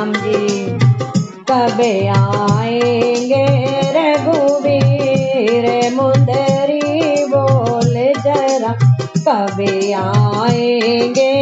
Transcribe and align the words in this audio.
राम 0.00 0.12
जी 0.12 0.66
कबे 1.50 1.92
आएँगे 2.08 3.44
रघुवीर 3.96 5.66
मुंदरी 5.94 7.24
बोल 7.24 7.94
जरा, 8.24 8.72
कबे 9.26 9.92
आएँगे 9.92 11.32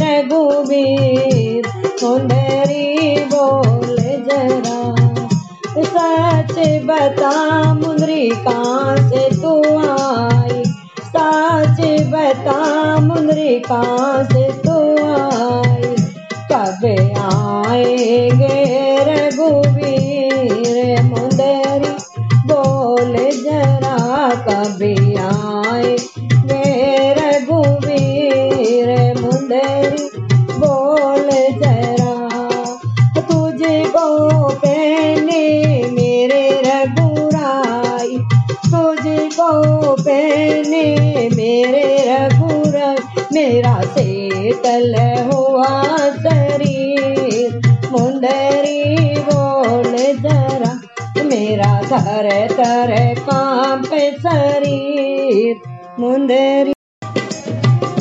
रघुवीर 0.00 1.68
मुंदरी 2.02 3.24
बोल 3.34 3.96
जरा। 4.28 4.80
सच 5.84 6.56
बता 6.88 7.34
मुंदरी 7.74 8.28
कहाँ 8.30 8.96
से 9.10 9.28
तू 9.42 9.54
आई। 9.78 10.62
सच 11.12 11.80
बता 12.14 12.60
मुंदरी 13.00 13.58
कहाँ 13.60 14.24
से 14.24 14.48
तू 14.62 14.75
कब 16.52 16.82
आएँगे 17.18 18.58
रघुवीर 19.08 20.76
मुंदरी 21.02 21.92
बोल 22.48 23.14
जरा 23.44 23.96
कब 24.46 24.82
आएँगे 25.24 26.62
रघुवीर 27.18 28.88
मुंदरी 29.20 30.04
बोल 30.60 31.28
जरा 31.62 32.14
तुझको 33.20 34.06
पहने 34.54 35.42
मेरे 35.92 36.44
रघुराई। 36.66 38.18
तुझको 38.70 39.50
पहने 40.02 40.86
मेरे 41.36 41.86
रघुराई 42.08 42.65
मेरा 43.32 43.80
शीतल 43.82 44.94
हुआ 45.32 45.96
शरीर। 45.98 47.78
मुंदरी 47.92 49.20
बोल 49.20 49.96
जरा, 50.22 50.80
मेरा 51.24 51.82
थर 51.82 52.48
थर 52.52 53.14
काँप 53.20 53.86
शरीर। 54.26 55.56
मुंदरी 56.00 56.72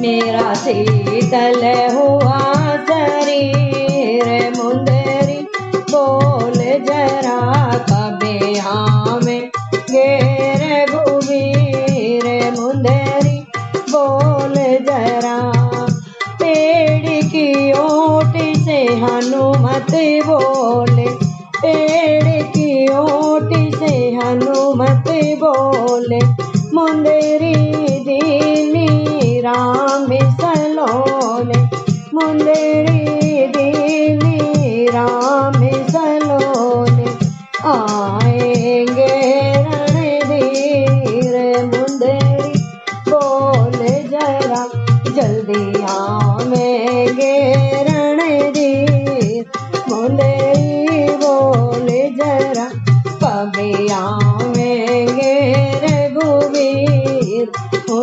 मेरा 0.00 0.54
शीतल 0.54 1.90
हुआ 1.94 2.38
शरीर। 2.76 4.52
मुंदरी 4.56 5.46
बोल 5.78 6.58
जरा 6.58 7.38
कबे 7.90 8.55
हनुमत 19.02 19.92
बोले, 20.26 21.06
पेड़ 21.60 22.42
की 22.56 22.68
ओट 22.98 23.52
से 23.78 23.94
हनुमत 24.14 25.08
बोले, 25.42 26.20
मुंदरी 26.74 27.54
दीनी 28.06 29.40
राम 29.40 30.06
सलोने 30.40 31.58
मुंदरी 32.14 33.46
दीनी 33.56 34.86
राम 34.86 35.60
सलोने 35.90 37.06
आएँगे 37.72 39.14
रणधीर 39.66 41.34
मुंदरी, 41.66 42.52
बोल 43.08 43.78
जरा 44.12 44.64
जल्दी 45.16 45.82
आवेंगे 45.82 47.34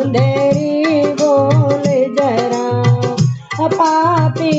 मुंदरी 0.03 1.02
बोल 1.19 1.84
जरा 2.16 3.68
पापी 3.74 4.52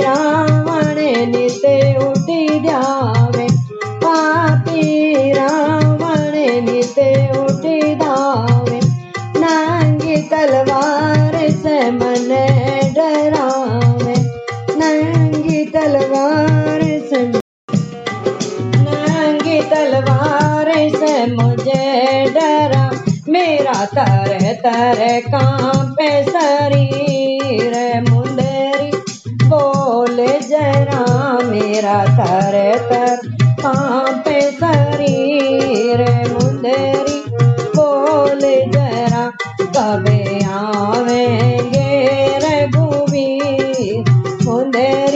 रावण 0.00 0.98
नित 1.32 1.64
उठी 2.06 2.42
जावे 2.66 3.19
तर 24.64 25.20
कांपे 25.26 26.22
शरीर 26.24 27.74
मुंदरी 28.10 28.90
बोल 29.44 30.16
जरा 30.48 31.04
मेरा 31.44 32.04
तर 32.18 32.56
तर। 32.90 33.28
कांपे 33.60 34.40
शरीर 34.40 36.00
मुंदरी 36.32 37.18
बोल 37.76 38.40
जरा 38.74 39.24
कबे 39.76 40.44
आवेंगे 40.44 41.88
रघुवीर 42.44 44.10
मुंदरी 44.44 45.09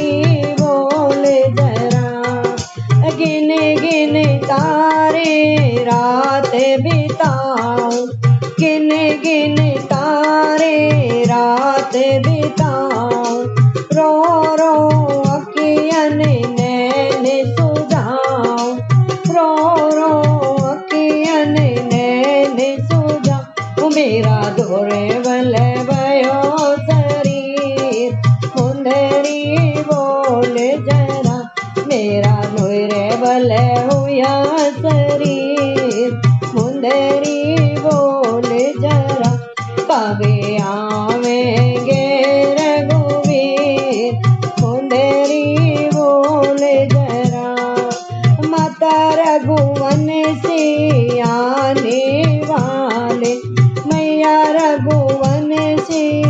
गिन 9.25 9.55
गिन 9.55 9.83
तारे 9.83 11.25
रात 11.25 11.93
बिताऊं। 11.97 13.47
रो 13.93 14.33
रो 14.55 14.89
अखियन 15.23 16.19
नैन 16.55 17.47
सुझाऊं। 17.47 18.79
रो 19.37 19.77
रो 19.89 20.23
अखियन 20.57 21.53
नैन 21.93 22.87
सुझाऊं। 22.87 23.91
मेरा 23.91 24.49
दोरे 24.49 25.19
बल 25.19 25.57
भयो 25.85 26.77
शरीर, 26.77 28.13
मुंदरी 28.57 29.75
बोल 29.79 30.57
जरा। 30.59 31.24
कबे 39.91 40.57
आवेंगे 40.57 42.05
रघुवीर। 42.55 44.13
मुंदरी 44.61 45.55
बोल 45.95 46.63
जरा, 46.89 47.51
माता 48.49 49.15
रघुवन 49.15 50.35
से 50.47 50.63
वाले। 52.41 53.35
मैया 53.87 54.45
रघुवन 54.51 55.77
से 55.91 56.23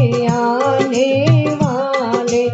वाले, 1.55 2.47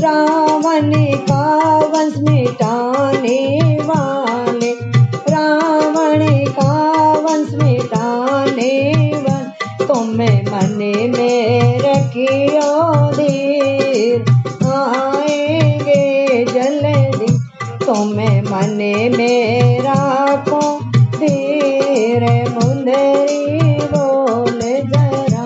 रावण 0.00 0.92
का 1.04 1.78
वंश 1.78 2.14
मिटाने 2.18 3.60
वाले। 3.84 4.23
तुम्हें 9.94 10.42
मन 10.44 10.72
में 11.16 11.78
रखियो 11.80 12.70
धीर 13.12 14.24
आएँगे 14.74 16.44
जल्दी, 16.44 17.32
तुम्हें 17.86 18.42
मन 18.42 18.76
में 19.16 19.80
राखो 19.80 20.60
धीर 21.18 22.24
मुंदरी 22.50 23.78
बोल 23.92 24.60
जरा 24.60 25.44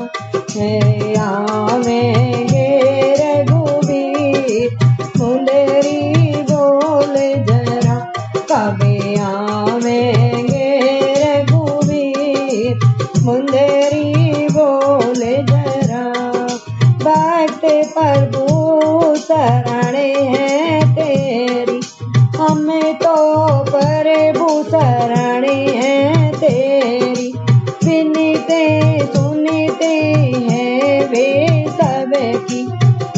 है 0.56 1.16
आवेंगे 1.18 2.68
रघुवीर 3.20 4.78
मुंदरी 5.18 6.42
बोल 6.52 7.14
जरा 7.50 7.98
कबे 8.52 9.14
आवेंगे 9.20 10.70
रघुवीर 11.24 12.78
मुंदरी 13.24 14.27
जरा 15.42 16.04
भक्त 16.98 17.60
प्रभु 17.94 19.14
शरण 19.16 19.96
है 20.34 20.94
तेरी। 20.94 21.80
हमें 22.36 22.94
तो 22.94 23.16
प्रभु 23.64 24.62
शरण 24.62 25.44
है 25.48 26.32
तेरी। 26.32 27.32
बिनते 27.84 28.98
सुनते 29.06 29.94
हैं 30.50 31.10
वे 31.10 31.64
सब 31.70 32.12
की 32.50 32.62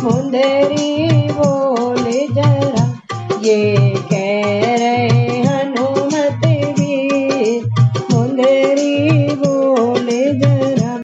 मुंदरी 0.04 1.10
बोल 1.32 1.99
yeah. 3.40 4.19